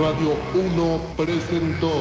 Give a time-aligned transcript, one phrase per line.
[0.00, 1.92] Radio 1 presentó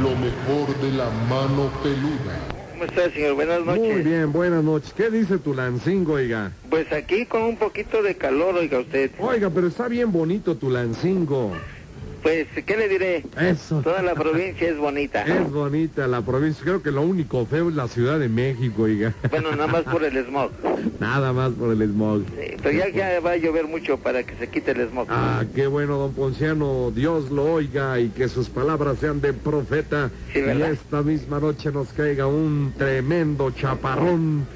[0.00, 2.38] lo mejor de la mano peluda.
[2.70, 3.34] ¿Cómo está, señor?
[3.34, 3.82] Buenas noches.
[3.82, 4.92] Muy bien, buenas noches.
[4.92, 6.52] ¿Qué dice tu lancingo, oiga?
[6.70, 9.10] Pues aquí con un poquito de calor, oiga usted.
[9.18, 11.52] Oiga, pero está bien bonito tu lancingo.
[12.22, 13.24] Pues, ¿qué le diré?
[13.40, 13.82] Eso.
[13.82, 15.24] Toda la provincia es bonita.
[15.36, 16.64] Es bonita la provincia.
[16.64, 19.14] Creo que lo único feo es la Ciudad de México, oiga.
[19.30, 20.50] Bueno, nada más por el smog.
[21.00, 22.22] Nada más por el smog.
[22.38, 25.06] Sí, pero ya, ya va a llover mucho para que se quite el smog.
[25.10, 26.90] Ah, qué bueno, don Ponciano.
[26.90, 30.10] Dios lo oiga y que sus palabras sean de profeta.
[30.32, 34.46] Sí, y esta misma noche nos caiga un tremendo chaparrón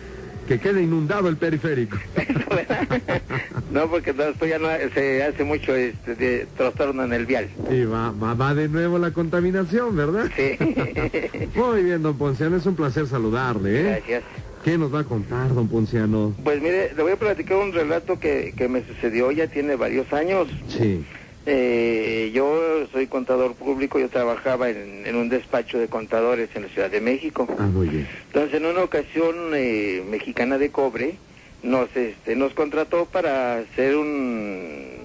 [0.48, 1.96] que quede inundado el periférico.
[3.70, 7.48] no, porque después ya no, se hace mucho este, de trastorno en el vial.
[7.70, 10.30] Y va, va, va de nuevo la contaminación, ¿verdad?
[10.36, 10.56] Sí.
[11.54, 13.82] Muy bien, don Ponciano, es un placer saludarle, ¿eh?
[13.84, 14.24] Gracias.
[14.64, 16.34] ¿Qué nos va a contar, don Ponciano?
[16.44, 20.12] Pues mire, le voy a platicar un relato que, que me sucedió ya tiene varios
[20.12, 20.48] años.
[20.68, 21.04] Sí.
[21.46, 26.68] Eh, yo soy contador público, yo trabajaba en, en un despacho de contadores en la
[26.68, 27.48] Ciudad de México.
[27.58, 28.06] Ah, muy bien.
[28.26, 31.14] Entonces, en una ocasión, eh, Mexicana de Cobre
[31.62, 35.00] nos este, nos contrató para hacer un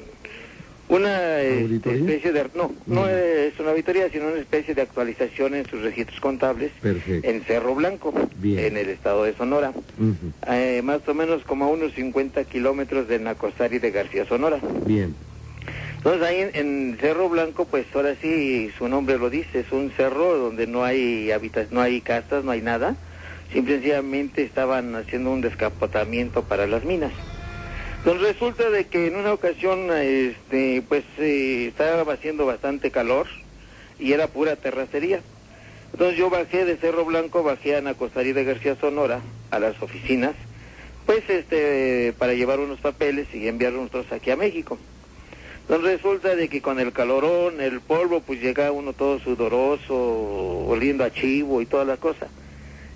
[0.87, 1.99] una este, ¿Auditoría?
[1.99, 6.19] especie de no no es una auditoría sino una especie de actualización en sus registros
[6.19, 7.27] contables Perfecto.
[7.27, 8.59] en Cerro Blanco Bien.
[8.59, 9.73] en el estado de Sonora.
[10.47, 15.15] Eh, más o menos como a unos 50 kilómetros de Nacosari de García Sonora Bien.
[15.97, 19.91] entonces ahí en, en Cerro Blanco, pues ahora sí su nombre lo dice, es un
[19.97, 22.95] cerro donde no hay habita no hay casas, no hay nada.
[23.51, 27.11] Simple y sencillamente estaban haciendo un descapotamiento para las minas.
[27.99, 33.27] Entonces resulta de que en una ocasión, este, pues eh, estaba haciendo bastante calor
[33.97, 35.21] y era pura terracería.
[35.91, 40.35] Entonces yo bajé de Cerro Blanco, bajé a Nacostarí de García Sonora, a las oficinas,
[41.05, 44.77] pues este, para llevar unos papeles y enviarlos nosotros aquí a México.
[45.61, 51.03] Entonces resulta de que con el calorón, el polvo, pues llega uno todo sudoroso, oliendo
[51.03, 52.27] a chivo y toda la cosa.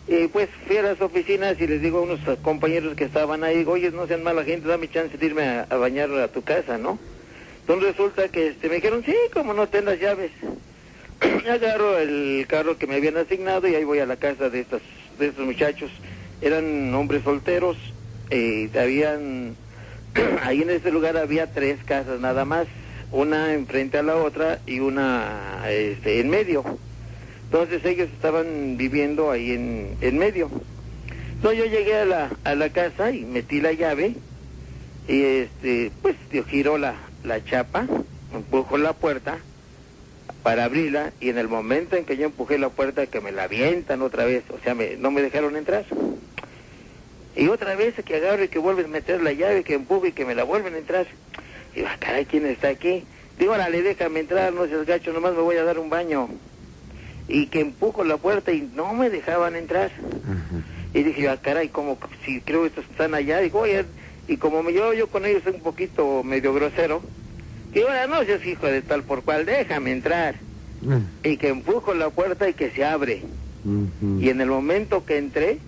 [0.09, 3.64] Y pues fui a las oficinas y les digo a unos compañeros que estaban ahí,
[3.68, 6.97] oye, no sean mala gente, dame chance de irme a, bañar a tu casa, ¿no?
[7.62, 10.31] Entonces resulta que este, me dijeron, sí, como no ten las llaves.
[11.48, 14.81] Agarro el carro que me habían asignado y ahí voy a la casa de estos,
[15.19, 15.92] de estos muchachos.
[16.42, 17.78] Eran hombres solteros,
[18.31, 19.56] eh, habían
[20.42, 22.66] ahí en ese lugar había tres casas nada más,
[23.12, 26.66] una enfrente a la otra y una este, en medio.
[27.52, 30.52] Entonces ellos estaban viviendo ahí en, en medio.
[31.32, 34.14] Entonces yo llegué a la, a la casa y metí la llave
[35.08, 36.94] y este, pues yo giro la,
[37.24, 37.88] la chapa,
[38.36, 39.40] empujo la puerta
[40.44, 43.46] para abrirla y en el momento en que yo empujé la puerta que me la
[43.46, 45.86] avientan otra vez, o sea, me, no me dejaron entrar.
[47.36, 50.12] Y otra vez que agarro y que vuelven a meter la llave, que empuje y
[50.12, 51.08] que me la vuelven a entrar.
[51.76, 53.06] Y va, caray, ¿quién está aquí?
[53.40, 56.30] Digo, órale, déjame entrar, no seas gacho, nomás me voy a dar un baño.
[57.30, 59.92] Y que empujo la puerta y no me dejaban entrar.
[60.94, 63.40] Y dije, ah, caray, como si creo que están allá.
[63.40, 63.86] Digo, oye,
[64.28, 67.02] y como me yo, yo con ellos un poquito medio grosero,
[67.74, 70.36] digo, ahora no seas hijo de tal por cual, déjame entrar.
[70.90, 73.22] Ah, Y que empujo la puerta y que se abre.
[74.22, 75.60] Y en el momento que entré,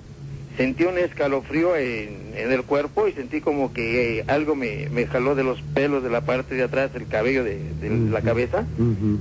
[0.57, 5.07] sentí un escalofrío en, en el cuerpo y sentí como que eh, algo me, me
[5.07, 8.65] jaló de los pelos de la parte de atrás, el cabello de, de la cabeza,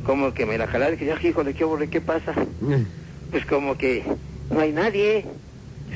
[0.04, 2.34] como que me la jalaba y dije, ya, híjole, ¿qué, horror, ¿qué pasa?
[3.30, 4.02] Pues como que
[4.50, 5.24] no hay nadie.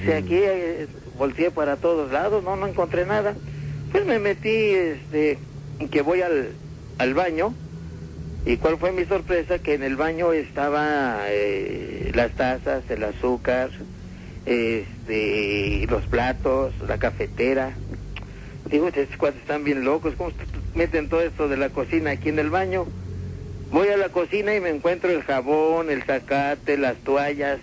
[0.00, 0.86] O sea, aquí eh,
[1.18, 3.34] volteé para todos lados, no, no encontré nada.
[3.90, 5.38] Pues me metí, este,
[5.90, 6.50] que voy al,
[6.98, 7.52] al baño.
[8.46, 9.58] ¿Y cuál fue mi sorpresa?
[9.58, 13.70] Que en el baño estaba eh, las tazas, el azúcar,
[14.46, 17.74] este, los platos, la cafetera.
[18.70, 20.32] Digo, estos cuates están bien locos, ¿cómo
[20.74, 22.86] meten todo esto de la cocina aquí en el baño?
[23.70, 27.58] Voy a la cocina y me encuentro el jabón, el zacate, las toallas.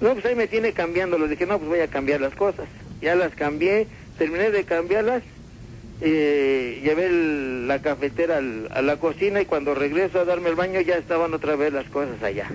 [0.00, 1.28] No, pues ahí me tiene cambiándolo.
[1.28, 2.66] Dije, no, pues voy a cambiar las cosas.
[3.00, 3.86] Ya las cambié,
[4.18, 5.22] terminé de cambiarlas,
[6.00, 7.08] eh, llevé
[7.66, 11.32] la cafetera al- a la cocina y cuando regreso a darme el baño ya estaban
[11.32, 12.50] otra vez las cosas allá.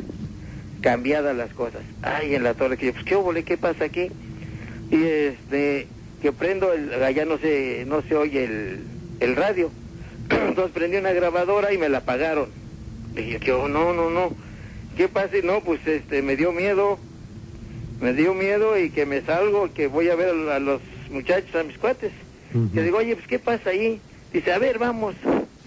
[0.82, 1.82] Cambiadas las cosas.
[2.02, 4.10] Ay, en la torre, que yo, pues qué óvole, qué pasa aquí.
[4.90, 5.88] Y este,
[6.22, 8.84] que prendo, el, allá no se, no se oye el,
[9.20, 9.72] el radio.
[10.30, 12.50] Entonces prendí una grabadora y me la apagaron.
[13.14, 14.32] Dije yo, no, no, no.
[14.98, 15.38] ¿Qué pasa?
[15.38, 17.00] Y No, pues este, me dio miedo.
[18.02, 20.82] Me dio miedo y que me salgo, que voy a ver a, a los
[21.12, 22.12] muchachos, a mis cuates.
[22.74, 24.02] Que digo, oye, pues ¿qué pasa ahí?
[24.34, 25.16] Dice, a ver, vamos.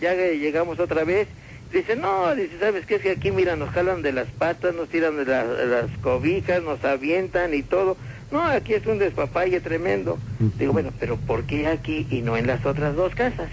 [0.01, 1.29] Ya que llegamos otra vez.
[1.75, 2.95] Dice, no, dice, ¿sabes qué?
[2.95, 5.91] Es que aquí, mira, nos jalan de las patas, nos tiran de, la- de las
[6.01, 7.97] cobijas, nos avientan y todo.
[8.31, 10.21] No, aquí es un despapalle tremendo.
[10.57, 13.51] Digo, bueno, pero ¿por qué aquí y no en las otras dos casas?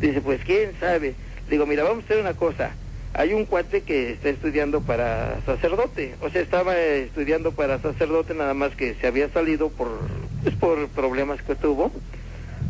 [0.00, 1.16] Dice, pues quién sabe.
[1.50, 2.76] Digo, mira, vamos a hacer una cosa.
[3.14, 8.54] Hay un cuate que está estudiando para sacerdote, o sea, estaba estudiando para sacerdote, nada
[8.54, 9.88] más que se había salido por,
[10.44, 11.90] pues, por problemas que tuvo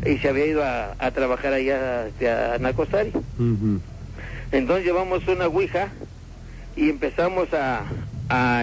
[0.03, 2.05] y se había ido a, a trabajar allá
[2.55, 3.11] a Nacosari.
[3.37, 3.81] Ujú.
[4.51, 5.89] Entonces llevamos una ouija
[6.75, 7.85] y empezamos a,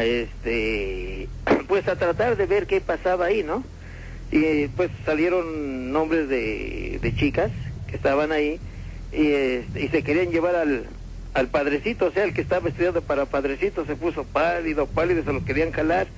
[0.05, 1.29] este
[1.69, 3.65] pues a tratar de ver qué pasaba ahí, ¿no?
[4.31, 7.51] Y pues salieron nombres de, de chicas
[7.89, 8.59] que estaban ahí
[9.13, 10.87] y, este, y se querían llevar al,
[11.35, 15.33] al padrecito, o sea, el que estaba estudiando para padrecito se puso pálido, pálido, se
[15.33, 16.09] lo querían jalar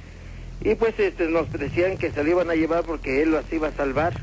[0.60, 3.68] y pues este nos decían que se lo iban a llevar porque él las iba
[3.68, 4.14] a salvar,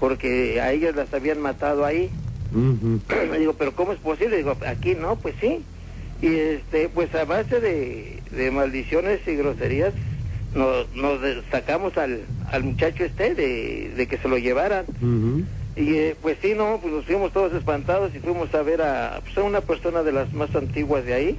[0.00, 2.10] porque a ellas las habían matado ahí.
[3.30, 4.36] Le digo, pero ¿cómo es posible?
[4.36, 5.62] Digo, aquí no, pues sí.
[6.22, 9.92] Y este, pues a base de, de maldiciones y groserías,
[10.54, 11.20] nos, nos
[11.50, 12.20] sacamos al,
[12.50, 14.86] al muchacho este de, de que se lo llevaran.
[15.76, 19.20] Y eh, pues sí, no, pues nos fuimos todos espantados y fuimos a ver a,
[19.22, 21.38] pues, a una persona de las más antiguas de ahí.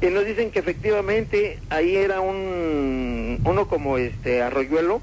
[0.00, 5.00] Y nos dicen que efectivamente ahí era un, uno como este arroyuelo,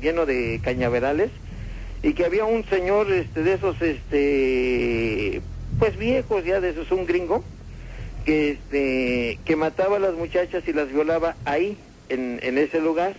[0.00, 1.30] lleno de cañaverales,
[2.02, 5.40] y que había un señor este, de esos, este,
[5.78, 7.42] pues viejos ya, de esos, un gringo,
[8.24, 11.76] que, este, que mataba a las muchachas y las violaba ahí,
[12.08, 13.14] en, en ese lugar.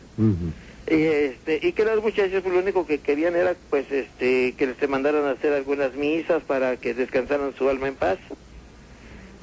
[0.90, 4.74] Y, este, y que las muchachas pues, lo único que querían era pues este que
[4.80, 8.18] se mandaran a hacer algunas misas para que descansaran su alma en paz.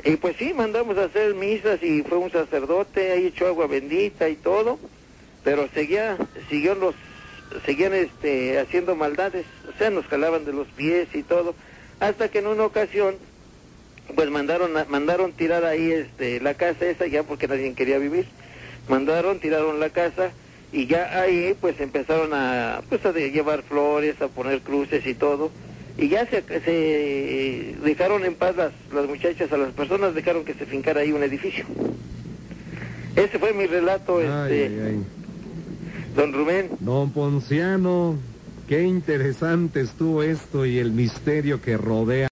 [0.04, 4.28] Y pues sí, mandamos a hacer misas y fue un sacerdote, ahí echó agua bendita
[4.28, 4.78] y todo,
[5.44, 6.16] pero seguía,
[6.50, 6.94] siguió los,
[7.64, 11.54] seguían este, haciendo maldades, o sea, nos jalaban de los pies y todo,
[12.00, 13.14] hasta que en una ocasión
[14.14, 18.26] pues mandaron mandaron tirar ahí este la casa esa ya porque nadie quería vivir
[18.88, 20.30] mandaron tiraron la casa
[20.72, 25.50] y ya ahí pues empezaron a pues a llevar flores a poner cruces y todo
[25.98, 30.54] y ya se, se dejaron en paz las, las muchachas a las personas dejaron que
[30.54, 31.64] se fincara ahí un edificio
[33.16, 35.04] ese fue mi relato Ay, este ay, ay.
[36.16, 38.16] Don Rubén Don Ponciano,
[38.66, 42.28] qué interesante estuvo esto y el misterio que rodea.